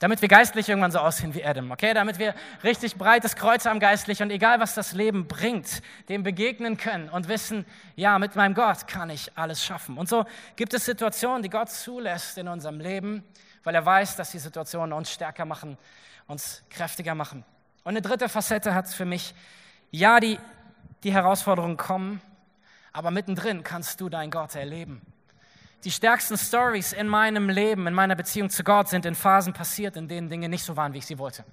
[0.04, 1.94] Damit wir geistlich irgendwann so aussehen wie Adam, okay?
[1.94, 5.80] Damit wir richtig breites Kreuz haben geistlich und egal was das Leben bringt,
[6.10, 7.64] dem begegnen können und wissen,
[7.96, 9.96] ja, mit meinem Gott kann ich alles schaffen.
[9.96, 13.24] Und so gibt es Situationen, die Gott zulässt in unserem Leben,
[13.62, 15.78] weil er weiß, dass die Situationen uns stärker machen,
[16.26, 17.42] uns kräftiger machen.
[17.82, 19.34] Und eine dritte Facette hat für mich,
[19.90, 20.38] ja, die,
[21.02, 22.20] die Herausforderungen kommen,
[22.92, 25.00] aber mittendrin kannst du deinen Gott erleben.
[25.84, 29.96] Die stärksten Stories in meinem Leben, in meiner Beziehung zu Gott sind in Phasen passiert,
[29.96, 31.44] in denen Dinge nicht so waren, wie ich sie wollte.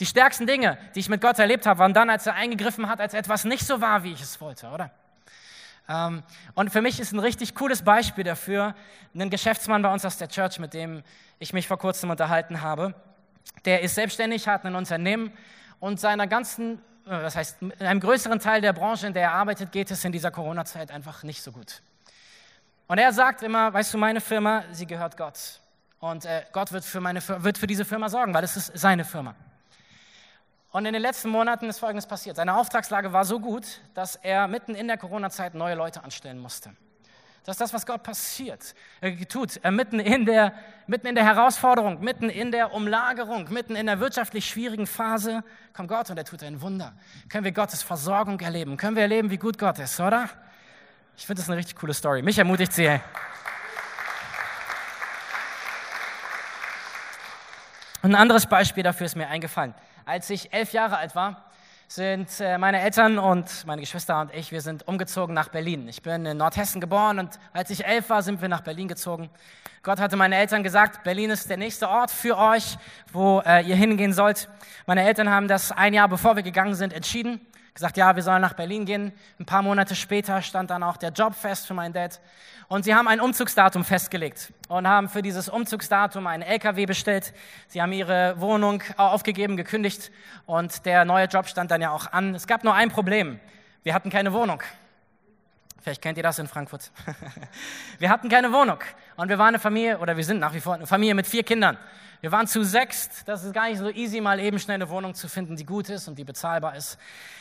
[0.00, 3.00] Die stärksten Dinge, die ich mit Gott erlebt habe, waren dann, als er eingegriffen hat,
[3.00, 4.90] als etwas nicht so war, wie ich es wollte, oder?
[5.88, 6.22] Ähm,
[6.54, 8.74] und für mich ist ein richtig cooles Beispiel dafür
[9.14, 11.02] ein Geschäftsmann bei uns aus der Church, mit dem
[11.38, 12.94] ich mich vor kurzem unterhalten habe.
[13.66, 15.32] Der ist selbstständig, hat ein Unternehmen
[15.80, 19.72] und seiner ganzen das heißt, in einem größeren Teil der Branche, in der er arbeitet,
[19.72, 21.82] geht es in dieser Corona-Zeit einfach nicht so gut.
[22.92, 25.62] Und er sagt immer, weißt du, meine Firma, sie gehört Gott.
[25.98, 29.06] Und äh, Gott wird für, meine, wird für diese Firma sorgen, weil es ist seine
[29.06, 29.34] Firma.
[30.72, 32.36] Und in den letzten Monaten ist Folgendes passiert.
[32.36, 36.76] Seine Auftragslage war so gut, dass er mitten in der Corona-Zeit neue Leute anstellen musste.
[37.46, 39.58] Das ist das, was Gott passiert, äh, tut.
[39.64, 40.52] Äh, mitten, in der,
[40.86, 45.88] mitten in der Herausforderung, mitten in der Umlagerung, mitten in der wirtschaftlich schwierigen Phase kommt
[45.88, 46.92] Gott und er tut ein Wunder.
[47.30, 48.76] Können wir Gottes Versorgung erleben?
[48.76, 50.28] Können wir erleben, wie gut Gott ist, oder?
[51.22, 52.20] Ich finde das eine richtig coole Story.
[52.20, 52.98] Mich ermutigt sie.
[58.02, 59.72] Ein anderes Beispiel dafür ist mir eingefallen.
[60.04, 61.44] Als ich elf Jahre alt war,
[61.86, 65.86] sind äh, meine Eltern und meine Geschwister und ich, wir sind umgezogen nach Berlin.
[65.86, 69.30] Ich bin in Nordhessen geboren und als ich elf war, sind wir nach Berlin gezogen.
[69.84, 72.76] Gott hatte meine Eltern gesagt, Berlin ist der nächste Ort für euch,
[73.12, 74.48] wo äh, ihr hingehen sollt.
[74.86, 77.40] Meine Eltern haben das ein Jahr bevor wir gegangen sind entschieden
[77.74, 79.12] gesagt, ja, wir sollen nach Berlin gehen.
[79.38, 82.20] Ein paar Monate später stand dann auch der Job fest für meinen Dad.
[82.68, 87.34] Und sie haben ein Umzugsdatum festgelegt und haben für dieses Umzugsdatum einen LKW bestellt.
[87.68, 90.10] Sie haben ihre Wohnung aufgegeben, gekündigt
[90.46, 92.34] und der neue Job stand dann ja auch an.
[92.34, 93.40] Es gab nur ein Problem.
[93.82, 94.62] Wir hatten keine Wohnung.
[95.82, 96.92] Vielleicht kennt ihr das in Frankfurt.
[97.98, 98.78] wir hatten keine Wohnung
[99.16, 101.42] und wir waren eine Familie, oder wir sind nach wie vor eine Familie mit vier
[101.42, 101.76] Kindern.
[102.20, 103.26] Wir waren zu sechst.
[103.26, 105.88] Das ist gar nicht so easy, mal eben schnell eine Wohnung zu finden, die gut
[105.88, 106.98] ist und die bezahlbar ist.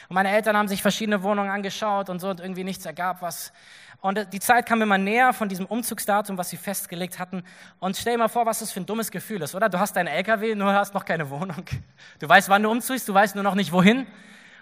[0.10, 3.54] Und meine Eltern haben sich verschiedene Wohnungen angeschaut und so und irgendwie nichts ergab was.
[4.02, 7.44] Und die Zeit kam immer näher von diesem Umzugsdatum, was sie festgelegt hatten.
[7.80, 9.70] Und stell dir mal vor, was das für ein dummes Gefühl ist, oder?
[9.70, 11.64] Du hast deinen LKW, nur hast noch keine Wohnung.
[12.20, 14.08] Du weißt, wann du umziehst, du weißt nur noch nicht wohin.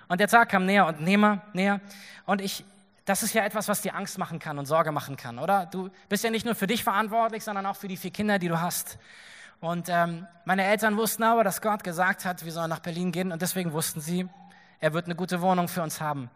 [0.09, 1.79] Und der Tag kam näher und näher, näher.
[2.25, 2.65] Und ich,
[3.09, 5.65] das ist ja etwas, was dir Angst machen kann und Sorge machen kann, oder?
[5.65, 8.47] Du bist ja nicht nur für dich verantwortlich, sondern auch für die vier Kinder, die
[8.47, 8.99] du hast.
[9.59, 13.31] Und ähm, meine Eltern wussten aber, dass Gott gesagt hat, wir sollen nach Berlin gehen
[13.31, 14.29] und deswegen wussten sie,
[14.79, 16.29] er wird eine gute Wohnung für uns haben.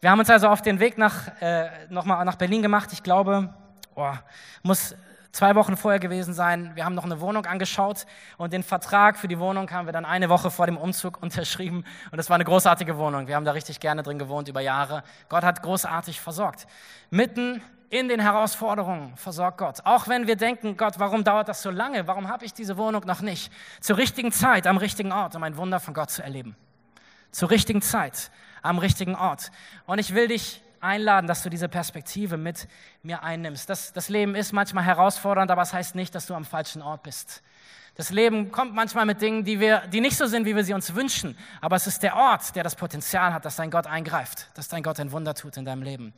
[0.00, 2.94] Wir haben uns also auf den Weg nach, äh, nochmal nach Berlin gemacht.
[2.94, 3.52] Ich glaube,
[3.96, 4.14] oh,
[4.62, 4.94] muss
[5.36, 6.72] zwei Wochen vorher gewesen sein.
[6.74, 8.06] Wir haben noch eine Wohnung angeschaut
[8.38, 11.84] und den Vertrag für die Wohnung haben wir dann eine Woche vor dem Umzug unterschrieben.
[12.10, 13.28] Und es war eine großartige Wohnung.
[13.28, 15.02] Wir haben da richtig gerne drin gewohnt über Jahre.
[15.28, 16.66] Gott hat großartig versorgt.
[17.10, 19.80] Mitten in den Herausforderungen versorgt Gott.
[19.84, 22.06] Auch wenn wir denken, Gott, warum dauert das so lange?
[22.06, 23.52] Warum habe ich diese Wohnung noch nicht?
[23.80, 26.56] Zur richtigen Zeit, am richtigen Ort, um ein Wunder von Gott zu erleben.
[27.30, 28.30] Zur richtigen Zeit,
[28.62, 29.50] am richtigen Ort.
[29.84, 32.68] Und ich will dich einladen, dass du diese Perspektive mit
[33.02, 33.68] mir einnimmst.
[33.68, 36.80] Das, das Leben ist manchmal herausfordernd, aber es das heißt nicht, dass du am falschen
[36.80, 37.42] Ort bist.
[37.96, 40.74] Das Leben kommt manchmal mit Dingen, die, wir, die nicht so sind, wie wir sie
[40.74, 41.36] uns wünschen.
[41.62, 44.82] Aber es ist der Ort, der das Potenzial hat, dass dein Gott eingreift, dass dein
[44.82, 46.12] Gott ein Wunder tut in deinem Leben.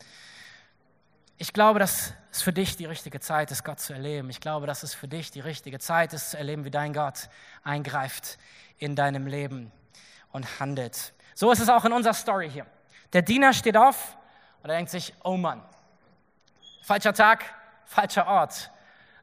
[1.37, 4.29] Ich glaube, dass es für dich die richtige Zeit ist, Gott zu erleben.
[4.29, 7.29] Ich glaube, dass es für dich die richtige Zeit ist, zu erleben, wie dein Gott
[7.63, 8.39] eingreift
[8.79, 9.71] in deinem Leben
[10.33, 11.15] und handelt.
[11.37, 12.67] So ist es auch in unserer Story hier.
[13.13, 14.18] Der Diener steht auf
[14.63, 15.63] und er denkt sich, oh Mann,
[16.83, 17.45] falscher Tag,
[17.85, 18.71] falscher Ort.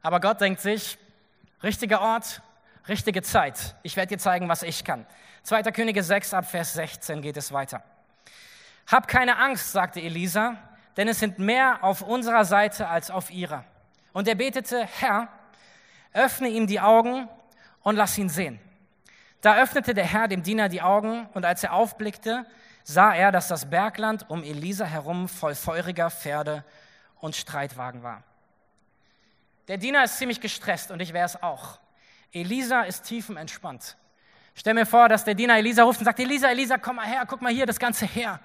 [0.02, 0.98] Aber Gott denkt sich,
[1.62, 2.42] richtiger Ort,
[2.88, 3.76] richtige Zeit.
[3.82, 5.06] Ich werde dir zeigen, was ich kann.
[5.42, 5.62] 2.
[5.72, 7.82] Könige 6 ab Vers 16 geht es weiter.
[8.86, 10.56] Hab keine Angst, sagte Elisa,
[10.96, 13.64] denn es sind mehr auf unserer Seite als auf ihrer.
[14.12, 15.28] Und er betete, Herr,
[16.12, 17.28] öffne ihm die Augen
[17.82, 18.58] und lass ihn sehen.
[19.40, 22.46] Da öffnete der Herr dem Diener die Augen und als er aufblickte,
[22.88, 26.64] sah er, dass das Bergland um Elisa herum voll feuriger Pferde
[27.18, 28.22] und Streitwagen war.
[29.66, 31.80] Der Diener ist ziemlich gestresst und ich wäre es auch.
[32.30, 33.96] Elisa ist tiefenentspannt.
[34.54, 37.24] Stell mir vor, dass der Diener Elisa ruft und sagt, Elisa, Elisa, komm mal her,
[37.26, 38.38] guck mal hier, das ganze Heer.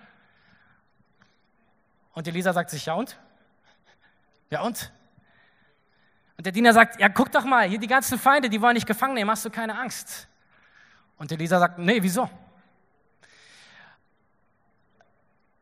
[2.14, 3.20] Und Elisa sagt sich, ja und?
[4.50, 4.92] Ja und?
[6.38, 8.88] Und der Diener sagt, ja guck doch mal, hier die ganzen Feinde, die wollen dich
[8.88, 10.28] gefangen nehmen, hast du keine Angst?
[11.18, 12.28] Und Elisa sagt, nee, wieso?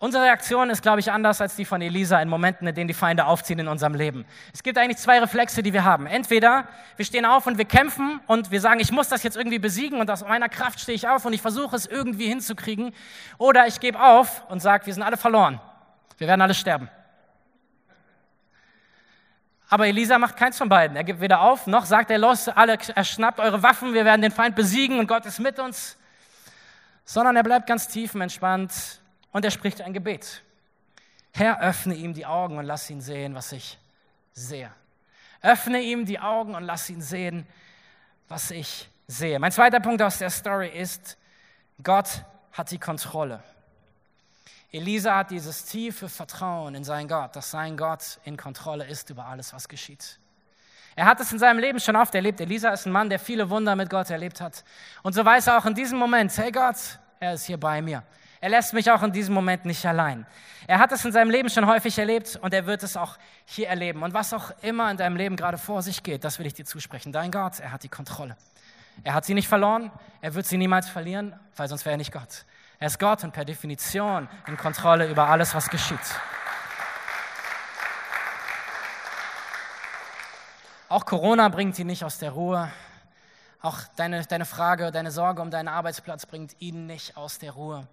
[0.01, 2.93] Unsere Reaktion ist, glaube ich, anders als die von Elisa in Momenten, in denen die
[2.93, 4.25] Feinde aufziehen in unserem Leben.
[4.53, 6.07] Es gibt eigentlich zwei Reflexe, die wir haben.
[6.07, 9.59] Entweder wir stehen auf und wir kämpfen und wir sagen, ich muss das jetzt irgendwie
[9.59, 12.93] besiegen und aus meiner Kraft stehe ich auf und ich versuche es irgendwie hinzukriegen.
[13.37, 15.59] Oder ich gebe auf und sage, wir sind alle verloren.
[16.17, 16.89] Wir werden alle sterben.
[19.67, 20.95] Aber Elisa macht keins von beiden.
[20.95, 24.21] Er gibt weder auf, noch sagt er, los, alle, er schnappt eure Waffen, wir werden
[24.21, 25.97] den Feind besiegen und Gott ist mit uns.
[27.03, 30.41] Sondern er bleibt ganz tiefenentspannt und er spricht ein Gebet.
[31.33, 33.77] Herr, öffne ihm die Augen und lass ihn sehen, was ich
[34.33, 34.71] sehe.
[35.41, 37.47] Öffne ihm die Augen und lass ihn sehen,
[38.27, 39.39] was ich sehe.
[39.39, 41.17] Mein zweiter Punkt aus der Story ist,
[41.81, 43.41] Gott hat die Kontrolle.
[44.71, 49.25] Elisa hat dieses tiefe Vertrauen in seinen Gott, dass sein Gott in Kontrolle ist über
[49.25, 50.19] alles, was geschieht.
[50.95, 52.41] Er hat es in seinem Leben schon oft erlebt.
[52.41, 54.63] Elisa ist ein Mann, der viele Wunder mit Gott erlebt hat.
[55.01, 56.75] Und so weiß er auch in diesem Moment, hey Gott,
[57.19, 58.03] er ist hier bei mir.
[58.41, 60.25] Er lässt mich auch in diesem Moment nicht allein.
[60.65, 63.67] Er hat es in seinem Leben schon häufig erlebt und er wird es auch hier
[63.67, 64.01] erleben.
[64.03, 66.65] Und was auch immer in deinem Leben gerade vor sich geht, das will ich dir
[66.65, 67.11] zusprechen.
[67.11, 68.37] Dein Gott, er hat die Kontrolle.
[69.03, 72.11] Er hat sie nicht verloren, er wird sie niemals verlieren, weil sonst wäre er nicht
[72.11, 72.45] Gott.
[72.79, 75.99] Er ist Gott und per Definition in Kontrolle über alles, was geschieht.
[80.87, 82.71] Auch Corona bringt ihn nicht aus der Ruhe.
[83.61, 87.87] Auch deine, deine Frage, deine Sorge um deinen Arbeitsplatz bringt ihn nicht aus der Ruhe.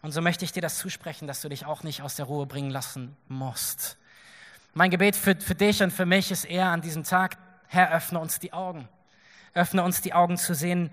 [0.00, 2.46] Und so möchte ich dir das zusprechen, dass du dich auch nicht aus der Ruhe
[2.46, 3.96] bringen lassen musst.
[4.74, 8.20] Mein Gebet für, für dich und für mich ist eher an diesem Tag, Herr, öffne
[8.20, 8.88] uns die Augen.
[9.54, 10.90] Öffne uns die Augen zu sehen,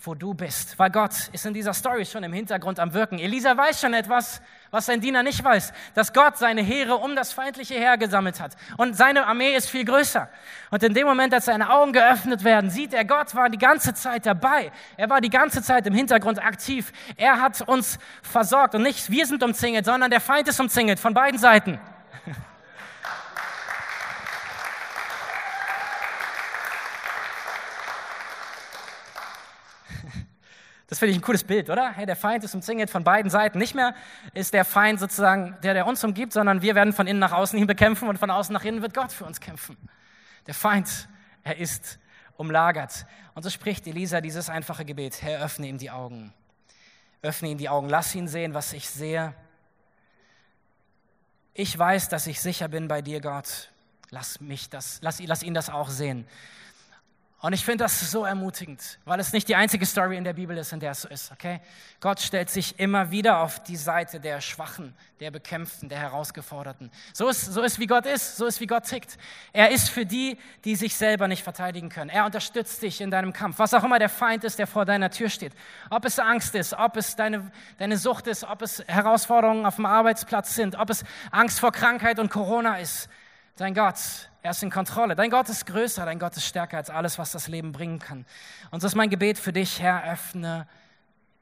[0.00, 0.78] wo du bist.
[0.78, 3.18] Weil Gott ist in dieser Story schon im Hintergrund am Wirken.
[3.18, 7.32] Elisa weiß schon etwas, was sein Diener nicht weiß, dass Gott seine Heere um das
[7.32, 8.56] feindliche Heer gesammelt hat.
[8.76, 10.28] Und seine Armee ist viel größer.
[10.70, 13.94] Und in dem Moment, als seine Augen geöffnet werden, sieht er, Gott war die ganze
[13.94, 14.72] Zeit dabei.
[14.96, 16.92] Er war die ganze Zeit im Hintergrund aktiv.
[17.16, 18.74] Er hat uns versorgt.
[18.74, 21.78] Und nicht wir sind umzingelt, sondern der Feind ist umzingelt von beiden Seiten.
[30.94, 31.90] Das finde ich ein cooles Bild, oder?
[31.90, 33.58] Hey, der Feind ist umzingelt von beiden Seiten.
[33.58, 33.96] Nicht mehr
[34.32, 37.58] ist der Feind sozusagen der, der uns umgibt, sondern wir werden von innen nach außen
[37.58, 39.76] hin bekämpfen und von außen nach innen wird Gott für uns kämpfen.
[40.46, 41.08] Der Feind,
[41.42, 41.98] er ist
[42.36, 43.06] umlagert.
[43.34, 45.20] Und so spricht Elisa dieses einfache Gebet.
[45.20, 46.32] Herr, öffne ihm die Augen.
[47.22, 47.88] Öffne ihm die Augen.
[47.88, 49.34] Lass ihn sehen, was ich sehe.
[51.54, 53.72] Ich weiß, dass ich sicher bin bei dir, Gott.
[54.10, 56.24] Lass mich das, lass, lass ihn das auch sehen.
[57.44, 60.56] Und ich finde das so ermutigend, weil es nicht die einzige Story in der Bibel
[60.56, 61.60] ist, in der es so ist, okay?
[62.00, 66.90] Gott stellt sich immer wieder auf die Seite der Schwachen, der Bekämpften, der Herausgeforderten.
[67.12, 69.18] So ist, so ist wie Gott ist, so ist wie Gott tickt.
[69.52, 72.08] Er ist für die, die sich selber nicht verteidigen können.
[72.08, 75.10] Er unterstützt dich in deinem Kampf, was auch immer der Feind ist, der vor deiner
[75.10, 75.52] Tür steht.
[75.90, 79.84] Ob es Angst ist, ob es deine, deine Sucht ist, ob es Herausforderungen auf dem
[79.84, 83.10] Arbeitsplatz sind, ob es Angst vor Krankheit und Corona ist.
[83.56, 83.98] Dein Gott
[84.44, 85.16] er ist in Kontrolle.
[85.16, 88.26] Dein Gott ist größer, dein Gott ist stärker als alles, was das Leben bringen kann.
[88.70, 90.68] Und so ist mein Gebet für dich, Herr, öffne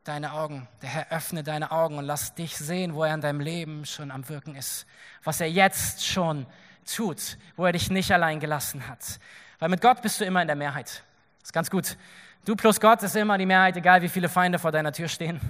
[0.05, 0.69] deine Augen.
[0.83, 4.13] Der Herr öffne deine Augen und lass dich sehen, wo er in deinem Leben schon
[4.13, 4.87] am Wirken ist.
[5.25, 6.47] Was er jetzt schon
[6.87, 9.19] tut, wo er dich nicht allein gelassen hat.
[9.59, 11.03] Weil mit Gott bist du immer in der Mehrheit.
[11.41, 11.97] Das ist ganz gut.
[12.45, 15.41] Du plus Gott ist immer die Mehrheit, egal wie viele Feinde vor deiner Tür stehen.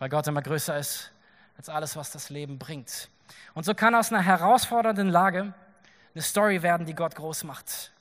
[0.00, 1.12] Weil Gott immer größer ist,
[1.56, 3.08] als alles, was das Leben bringt.
[3.54, 5.54] Und so kann aus einer herausfordernden Lage
[6.14, 7.92] eine Story werden, die Gott groß macht.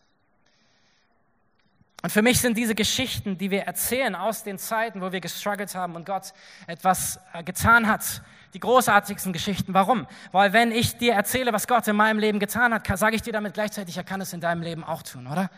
[2.04, 5.74] Und für mich sind diese Geschichten, die wir erzählen aus den Zeiten, wo wir gestruggelt
[5.74, 6.34] haben und Gott
[6.68, 8.22] etwas äh, getan hat,
[8.54, 9.74] die großartigsten Geschichten.
[9.74, 10.08] Warum?
[10.32, 13.34] Weil wenn ich dir erzähle, was Gott in meinem Leben getan hat, sage ich dir
[13.34, 15.50] damit gleichzeitig, er kann es in deinem Leben auch tun, oder?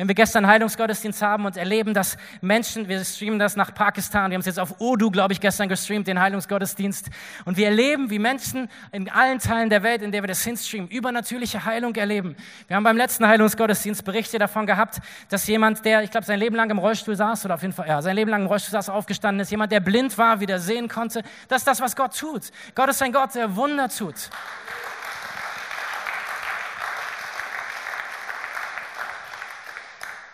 [0.00, 4.36] Wenn wir gestern Heilungsgottesdienst haben und erleben, dass Menschen, wir streamen das nach Pakistan, wir
[4.36, 7.10] haben es jetzt auf Urdu, glaube ich, gestern gestreamt, den Heilungsgottesdienst,
[7.44, 10.88] und wir erleben, wie Menschen in allen Teilen der Welt, in der wir das hinstreamen,
[10.88, 12.34] übernatürliche Heilung erleben.
[12.66, 16.56] Wir haben beim letzten Heilungsgottesdienst Berichte davon gehabt, dass jemand, der, ich glaube, sein Leben
[16.56, 18.88] lang im Rollstuhl saß, oder auf jeden Fall, ja, sein Leben lang im Rollstuhl saß,
[18.88, 21.22] aufgestanden ist, jemand, der blind war, wieder sehen konnte.
[21.48, 22.29] Das ist das, was Gott tut.
[22.74, 24.30] Gott ist ein Gott, der Wunder tut.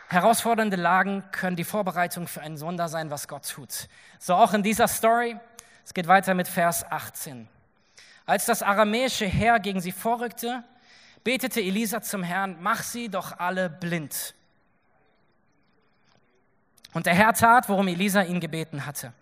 [0.08, 3.88] Herausfordernde Lagen können die Vorbereitung für ein Wunder sein, was Gott tut.
[4.18, 5.38] So auch in dieser Story.
[5.84, 7.48] Es geht weiter mit Vers 18.
[8.24, 10.64] Als das aramäische Heer gegen sie vorrückte,
[11.22, 14.34] betete Elisa zum Herrn, mach sie doch alle blind.
[16.92, 19.12] Und der Herr tat, worum Elisa ihn gebeten hatte.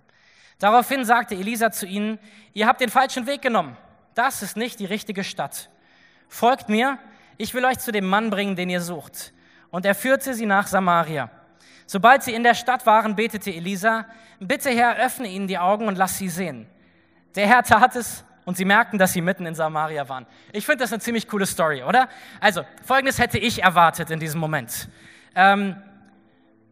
[0.65, 2.19] Daraufhin sagte Elisa zu ihnen,
[2.55, 3.77] ihr habt den falschen Weg genommen.
[4.15, 5.69] Das ist nicht die richtige Stadt.
[6.27, 6.97] Folgt mir,
[7.37, 9.35] ich will euch zu dem Mann bringen, den ihr sucht
[9.71, 11.29] und er führte sie nach Samaria.
[11.85, 14.07] Sobald sie in der Stadt waren, betete Elisa,
[14.41, 16.67] bitte Herr, öffne ihnen die Augen und lass sie sehen.
[17.35, 20.25] Der Herr tat es und sie merkten, dass sie mitten in Samaria waren.
[20.51, 22.09] Ich finde das eine ziemlich coole Story, oder?
[22.41, 24.89] Also, folgendes hätte ich erwartet in diesem Moment.
[25.35, 25.77] Ähm,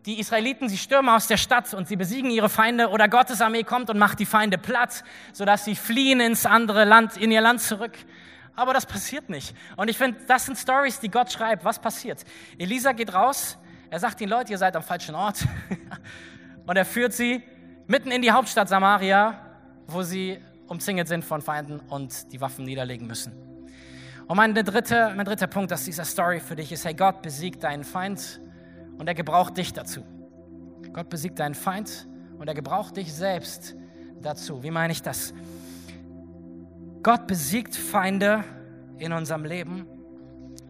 [0.06, 3.62] die Israeliten, sie stürmen aus der Stadt und sie besiegen ihre Feinde oder Gottes Armee
[3.62, 7.60] kommt und macht die Feinde platt, sodass sie fliehen ins andere Land, in ihr Land
[7.60, 7.92] zurück
[8.54, 9.54] aber das passiert nicht.
[9.76, 11.64] Und ich finde, das sind Stories, die Gott schreibt.
[11.64, 12.24] Was passiert?
[12.58, 13.58] Elisa geht raus,
[13.90, 15.46] er sagt den Leuten, ihr seid am falschen Ort.
[16.66, 17.42] und er führt sie
[17.86, 19.38] mitten in die Hauptstadt Samaria,
[19.86, 23.32] wo sie umzingelt sind von Feinden und die Waffen niederlegen müssen.
[24.28, 27.64] Und mein dritter, mein dritter Punkt aus dieser Story für dich ist, hey, Gott besiegt
[27.64, 28.40] deinen Feind
[29.02, 30.04] und er gebraucht dich dazu.
[30.92, 32.06] Gott besiegt deinen Feind
[32.38, 33.74] und er gebraucht dich selbst
[34.20, 34.62] dazu.
[34.62, 35.34] Wie meine ich das?
[37.02, 38.44] Gott besiegt Feinde
[38.98, 39.88] in unserem Leben,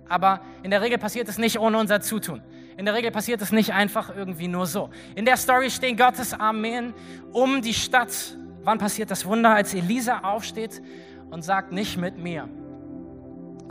[0.09, 2.41] aber in der Regel passiert es nicht ohne unser Zutun.
[2.79, 4.89] In der Regel passiert es nicht einfach irgendwie nur so.
[5.15, 6.95] In der Story stehen Gottes Armeen
[7.33, 8.39] um die Stadt.
[8.65, 10.81] Wann passiert das Wunder, als Elisa aufsteht
[11.29, 12.49] und sagt, nicht mit mir.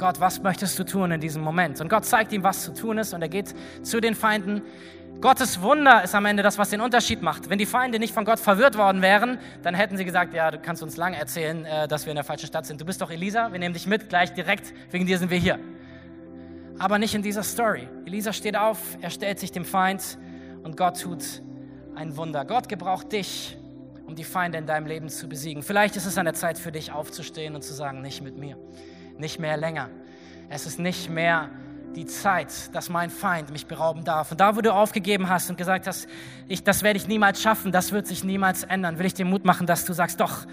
[0.01, 1.79] Gott, was möchtest du tun in diesem Moment?
[1.79, 4.63] Und Gott zeigt ihm, was zu tun ist und er geht zu den Feinden
[5.21, 7.47] Gottes Wunder ist am Ende das, was den Unterschied macht.
[7.47, 10.57] Wenn die Feinde nicht von Gott verwirrt worden wären, dann hätten sie gesagt, ja, du
[10.57, 12.81] kannst uns lang erzählen, äh, dass wir in der falschen Stadt sind.
[12.81, 15.59] Du bist doch Elisa, wir nehmen dich mit, gleich direkt, wegen dir sind wir hier.
[16.79, 17.87] Aber nicht in dieser Story.
[18.07, 20.17] Elisa steht auf, er stellt sich dem Feind
[20.63, 21.23] und Gott tut
[21.93, 22.43] ein Wunder.
[22.43, 23.55] Gott gebraucht dich,
[24.07, 25.61] um die Feinde in deinem Leben zu besiegen.
[25.61, 28.57] Vielleicht ist es an der Zeit für dich aufzustehen und zu sagen, nicht mit mir,
[29.21, 29.89] nicht mehr länger.
[30.49, 31.49] Es ist nicht mehr
[31.95, 34.31] die Zeit, dass mein Feind mich berauben darf.
[34.31, 36.07] Und da, wo du aufgegeben hast und gesagt hast,
[36.47, 39.45] ich, das werde ich niemals schaffen, das wird sich niemals ändern, will ich dir Mut
[39.45, 40.45] machen, dass du sagst, doch,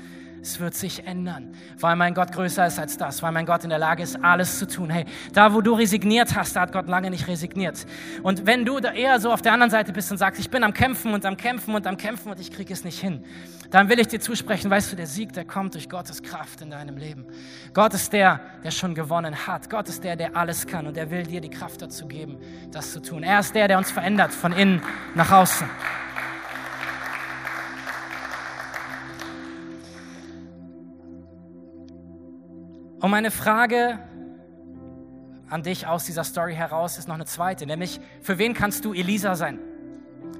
[0.42, 3.70] es wird sich ändern, weil mein Gott größer ist als das, weil mein Gott in
[3.70, 4.90] der Lage ist, alles zu tun.
[4.90, 7.86] Hey, da wo du resigniert hast, da hat Gott lange nicht resigniert.
[8.22, 10.64] Und wenn du da eher so auf der anderen Seite bist und sagst, ich bin
[10.64, 13.24] am Kämpfen und am Kämpfen und am Kämpfen und ich kriege es nicht hin,
[13.70, 16.70] dann will ich dir zusprechen, weißt du, der Sieg, der kommt durch Gottes Kraft in
[16.70, 17.26] deinem Leben.
[17.74, 19.68] Gott ist der, der schon gewonnen hat.
[19.68, 22.38] Gott ist der, der alles kann und er will dir die Kraft dazu geben,
[22.70, 23.22] das zu tun.
[23.22, 24.82] Er ist der, der uns verändert von innen
[25.14, 25.68] nach außen.
[33.00, 33.98] Und meine Frage
[35.48, 38.92] an dich aus dieser Story heraus ist noch eine zweite, nämlich für wen kannst du
[38.92, 39.60] Elisa sein?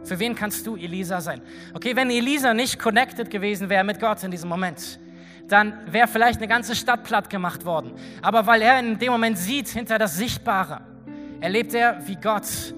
[0.04, 1.40] Für wen kannst du Elisa sein?
[1.74, 4.98] Okay, wenn Elisa nicht connected gewesen wäre mit Gott in diesem Moment,
[5.46, 7.92] dann wäre vielleicht eine ganze Stadt platt gemacht worden.
[8.22, 10.80] Aber weil er in dem Moment sieht hinter das Sichtbare,
[11.40, 12.74] erlebt er, wie Gott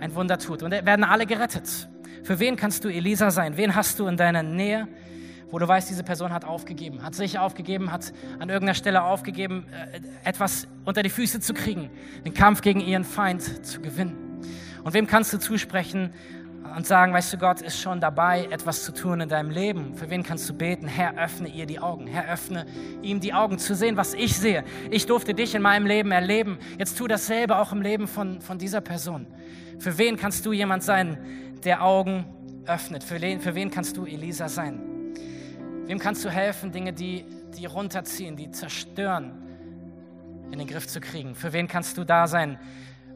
[0.00, 0.62] ein Wunder tut.
[0.62, 1.88] Und werden alle gerettet.
[2.22, 3.56] Für wen kannst du Elisa sein?
[3.56, 4.88] Wen hast du in deiner Nähe?
[5.54, 9.66] Wo du weißt, diese Person hat aufgegeben, hat sich aufgegeben, hat an irgendeiner Stelle aufgegeben,
[9.70, 11.90] äh, etwas unter die Füße zu kriegen,
[12.24, 14.42] den Kampf gegen ihren Feind zu gewinnen.
[14.82, 16.12] Und wem kannst du zusprechen
[16.76, 19.94] und sagen, weißt du, Gott ist schon dabei, etwas zu tun in deinem Leben.
[19.94, 20.88] Für wen kannst du beten?
[20.88, 22.08] Herr, öffne ihr die Augen.
[22.08, 22.66] Herr, öffne
[23.02, 24.64] ihm die Augen zu sehen, was ich sehe.
[24.90, 26.58] Ich durfte dich in meinem Leben erleben.
[26.80, 29.28] Jetzt tu dasselbe auch im Leben von, von dieser Person.
[29.78, 31.16] Für wen kannst du jemand sein,
[31.62, 32.24] der Augen
[32.66, 33.04] öffnet?
[33.04, 35.03] Für wen, für wen kannst du Elisa sein?
[35.86, 39.32] Wem kannst du helfen, Dinge, die, die runterziehen, die zerstören,
[40.50, 41.34] in den Griff zu kriegen?
[41.34, 42.58] Für wen kannst du da sein,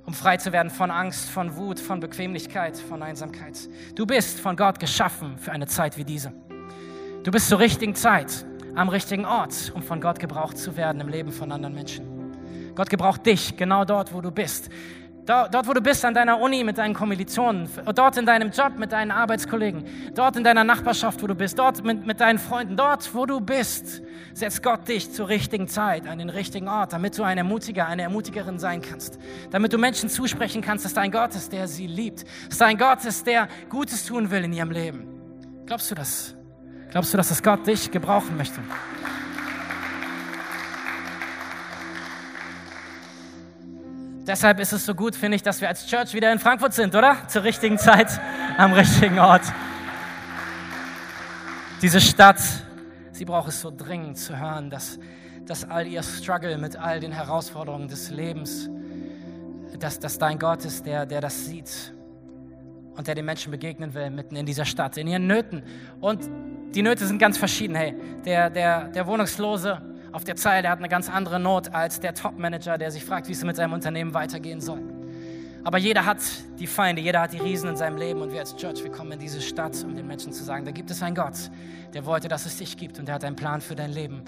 [0.04, 3.58] um frei zu werden von Angst, von Wut, von Bequemlichkeit, von Einsamkeit?
[3.94, 6.32] Du bist von Gott geschaffen für eine Zeit wie diese.
[7.24, 11.08] Du bist zur richtigen Zeit am richtigen Ort, um von Gott gebraucht zu werden im
[11.08, 12.74] Leben von anderen Menschen.
[12.74, 14.68] Gott gebraucht dich genau dort, wo du bist.
[15.28, 18.92] Dort, wo du bist, an deiner Uni mit deinen Kommilitonen, dort in deinem Job mit
[18.92, 23.14] deinen Arbeitskollegen, dort in deiner Nachbarschaft, wo du bist, dort mit, mit deinen Freunden, dort,
[23.14, 24.00] wo du bist,
[24.32, 28.04] setzt Gott dich zur richtigen Zeit an den richtigen Ort, damit du ein Ermutiger, eine
[28.04, 29.18] Ermutigerin sein kannst.
[29.50, 32.24] Damit du Menschen zusprechen kannst, dass dein Gott ist, der sie liebt.
[32.48, 35.06] Dass dein Gott ist, der Gutes tun will in ihrem Leben.
[35.66, 36.34] Glaubst du das?
[36.90, 38.62] Glaubst du, dass das Gott dich gebrauchen möchte?
[44.28, 46.94] Deshalb ist es so gut, finde ich, dass wir als Church wieder in Frankfurt sind,
[46.94, 47.16] oder?
[47.28, 48.20] Zur richtigen Zeit,
[48.58, 49.40] am richtigen Ort.
[51.80, 52.38] Diese Stadt,
[53.12, 54.98] sie braucht es so dringend zu hören, dass,
[55.46, 58.68] dass all ihr Struggle mit all den Herausforderungen des Lebens,
[59.78, 61.94] dass, dass dein Gott ist, der, der das sieht
[62.96, 65.62] und der den Menschen begegnen will, mitten in dieser Stadt, in ihren Nöten.
[66.02, 66.28] Und
[66.74, 67.76] die Nöte sind ganz verschieden.
[67.76, 67.94] Hey,
[68.26, 69.80] der, der, der Wohnungslose,
[70.12, 73.28] auf der Zeile, der hat eine ganz andere Not als der Top-Manager, der sich fragt,
[73.28, 74.97] wie es mit seinem Unternehmen weitergehen soll.
[75.68, 76.22] Aber jeder hat
[76.58, 79.12] die Feinde, jeder hat die Riesen in seinem Leben und wir als Church, wir kommen
[79.12, 81.34] in diese Stadt, um den Menschen zu sagen, da gibt es einen Gott,
[81.92, 84.22] der wollte, dass es dich gibt und der hat einen Plan für dein Leben.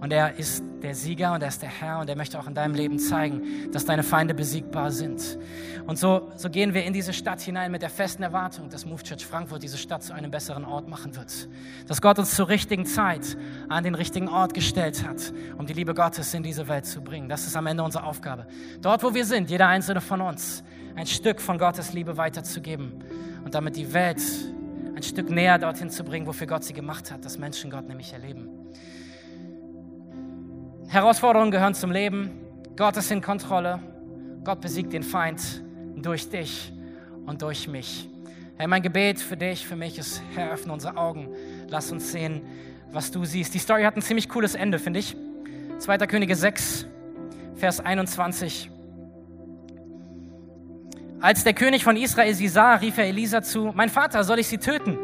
[0.00, 2.54] Und er ist der Sieger und er ist der Herr und er möchte auch in
[2.54, 5.38] deinem Leben zeigen, dass deine Feinde besiegbar sind.
[5.86, 9.02] Und so, so gehen wir in diese Stadt hinein mit der festen Erwartung, dass Move
[9.02, 11.48] Church Frankfurt diese Stadt zu einem besseren Ort machen wird.
[11.86, 13.36] Dass Gott uns zur richtigen Zeit
[13.68, 17.28] an den richtigen Ort gestellt hat, um die Liebe Gottes in diese Welt zu bringen.
[17.28, 18.46] Das ist am Ende unsere Aufgabe.
[18.80, 20.64] Dort, wo wir sind, jeder einzelne von uns,
[20.96, 23.04] ein Stück von Gottes Liebe weiterzugeben
[23.44, 24.20] und damit die Welt
[24.96, 28.12] ein Stück näher dorthin zu bringen, wofür Gott sie gemacht hat, dass Menschen Gott nämlich
[28.14, 28.48] erleben.
[30.88, 32.30] Herausforderungen gehören zum Leben.
[32.76, 33.78] Gott ist in Kontrolle.
[34.42, 35.62] Gott besiegt den Feind
[35.96, 36.72] durch dich
[37.26, 38.08] und durch mich.
[38.56, 41.28] Herr, mein Gebet für dich, für mich ist, Herr, öffne unsere Augen.
[41.68, 42.40] Lass uns sehen,
[42.90, 43.52] was du siehst.
[43.52, 45.14] Die Story hat ein ziemlich cooles Ende, finde ich.
[45.78, 45.98] 2.
[46.06, 46.86] Könige 6,
[47.56, 48.70] Vers 21.
[51.20, 54.48] Als der König von Israel sie sah, rief er Elisa zu, mein Vater, soll ich
[54.48, 54.98] sie töten?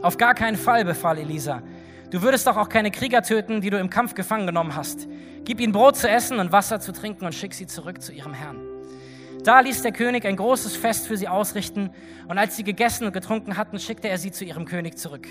[0.00, 1.62] Auf gar keinen Fall, befahl Elisa.
[2.10, 5.06] Du würdest doch auch keine Krieger töten, die du im Kampf gefangen genommen hast.
[5.44, 8.32] Gib ihnen Brot zu essen und Wasser zu trinken und schick sie zurück zu ihrem
[8.32, 8.56] Herrn.
[9.44, 11.90] Da ließ der König ein großes Fest für sie ausrichten,
[12.26, 15.28] und als sie gegessen und getrunken hatten, schickte er sie zu ihrem König zurück.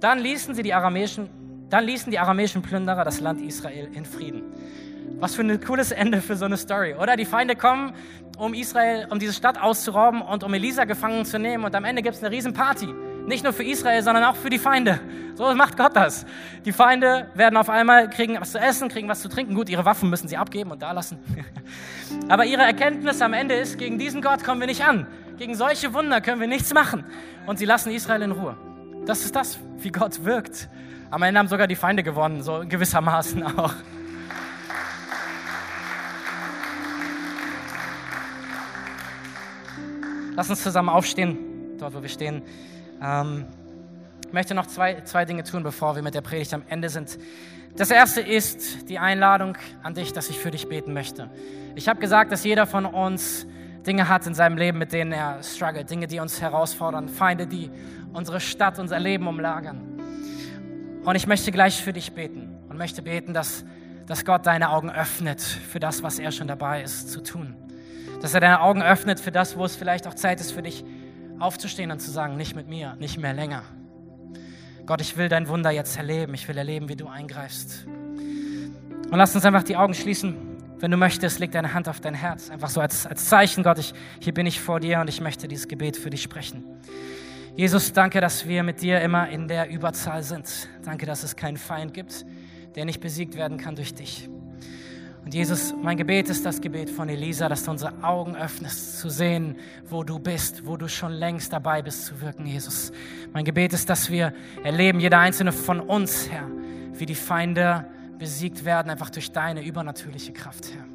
[0.00, 1.30] Dann ließen, sie die aramäischen,
[1.70, 4.42] dann ließen die aramäischen Plünderer das Land Israel in Frieden.
[5.20, 7.16] Was für ein cooles Ende für so eine Story, oder?
[7.16, 7.92] Die Feinde kommen,
[8.38, 11.64] um Israel, um diese Stadt auszurauben und um Elisa gefangen zu nehmen.
[11.64, 12.86] Und am Ende gibt es eine Riesenparty.
[13.26, 15.00] Nicht nur für Israel, sondern auch für die Feinde.
[15.34, 16.24] So macht Gott das.
[16.64, 19.54] Die Feinde werden auf einmal, kriegen was zu essen, kriegen was zu trinken.
[19.54, 21.18] Gut, ihre Waffen müssen sie abgeben und da lassen.
[22.28, 25.06] Aber ihre Erkenntnis am Ende ist, gegen diesen Gott kommen wir nicht an.
[25.36, 27.04] Gegen solche Wunder können wir nichts machen.
[27.46, 28.56] Und sie lassen Israel in Ruhe.
[29.04, 30.68] Das ist das, wie Gott wirkt.
[31.10, 33.74] Am Ende haben sogar die Feinde gewonnen, so gewissermaßen auch.
[40.38, 41.36] Lass uns zusammen aufstehen,
[41.78, 42.42] dort wo wir stehen.
[43.02, 43.46] Ähm,
[44.24, 47.18] ich möchte noch zwei, zwei Dinge tun, bevor wir mit der Predigt am Ende sind.
[47.74, 51.28] Das erste ist die Einladung an dich, dass ich für dich beten möchte.
[51.74, 53.48] Ich habe gesagt, dass jeder von uns
[53.84, 57.68] Dinge hat in seinem Leben, mit denen er struggelt, Dinge, die uns herausfordern, Feinde, die
[58.12, 60.00] unsere Stadt, unser Leben umlagern.
[61.04, 63.64] Und ich möchte gleich für dich beten und möchte beten, dass,
[64.06, 67.56] dass Gott deine Augen öffnet für das, was er schon dabei ist zu tun
[68.20, 70.84] dass er deine Augen öffnet für das, wo es vielleicht auch Zeit ist für dich
[71.38, 73.62] aufzustehen und zu sagen, nicht mit mir, nicht mehr länger.
[74.86, 76.32] Gott, ich will dein Wunder jetzt erleben.
[76.32, 77.84] Ich will erleben, wie du eingreifst.
[77.86, 80.34] Und lass uns einfach die Augen schließen.
[80.78, 82.48] Wenn du möchtest, leg deine Hand auf dein Herz.
[82.48, 85.46] Einfach so als, als Zeichen, Gott, ich, hier bin ich vor dir und ich möchte
[85.46, 86.64] dieses Gebet für dich sprechen.
[87.54, 90.68] Jesus, danke, dass wir mit dir immer in der Überzahl sind.
[90.84, 92.24] Danke, dass es keinen Feind gibt,
[92.74, 94.30] der nicht besiegt werden kann durch dich.
[95.28, 99.10] Und Jesus, mein Gebet ist das Gebet von Elisa, dass du unsere Augen öffnest, zu
[99.10, 99.56] sehen,
[99.90, 102.92] wo du bist, wo du schon längst dabei bist zu wirken, Jesus.
[103.34, 104.32] Mein Gebet ist, dass wir
[104.64, 106.48] erleben, jeder einzelne von uns, Herr,
[106.94, 107.84] wie die Feinde
[108.18, 110.86] besiegt werden, einfach durch deine übernatürliche Kraft, Herr.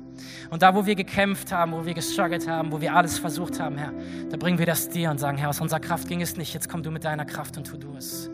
[0.49, 3.77] Und da, wo wir gekämpft haben, wo wir gestruggelt haben, wo wir alles versucht haben,
[3.77, 3.93] Herr,
[4.31, 6.69] da bringen wir das dir und sagen, Herr, aus unserer Kraft ging es nicht, jetzt
[6.69, 8.31] komm du mit deiner Kraft und tu du es.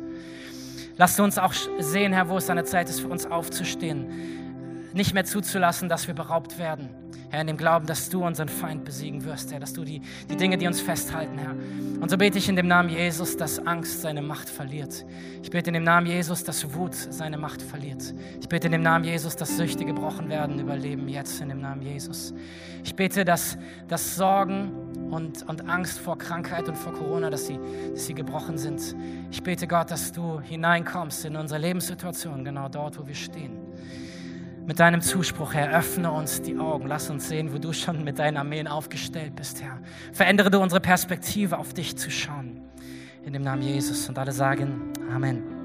[0.96, 4.39] Lass uns auch sehen, Herr, wo es an der Zeit ist, für uns aufzustehen
[4.94, 6.90] nicht mehr zuzulassen, dass wir beraubt werden.
[7.32, 10.36] Herr, in dem Glauben, dass du unseren Feind besiegen wirst, Herr, dass du die, die
[10.36, 11.52] Dinge, die uns festhalten, Herr.
[12.02, 15.06] Und so bete ich in dem Namen Jesus, dass Angst seine Macht verliert.
[15.44, 18.16] Ich bete in dem Namen Jesus, dass Wut seine Macht verliert.
[18.42, 21.84] Ich bete in dem Namen Jesus, dass Süchte gebrochen werden, überleben jetzt in dem Namen
[21.84, 22.34] Jesus.
[22.84, 24.72] Ich bete, dass, dass Sorgen
[25.12, 27.60] und, und Angst vor Krankheit und vor Corona, dass sie,
[27.92, 28.96] dass sie gebrochen sind.
[29.30, 33.70] Ich bete Gott, dass du hineinkommst in unsere Lebenssituation, genau dort, wo wir stehen
[34.66, 36.88] mit deinem Zuspruch, Herr, öffne uns die Augen.
[36.88, 39.80] Lass uns sehen, wo du schon mit deinen Armeen aufgestellt bist, Herr.
[40.14, 42.62] Verändere du unsere Perspektive, auf dich zu schauen.
[43.26, 44.08] In dem Namen Jesus.
[44.10, 45.59] Und alle sagen Amen.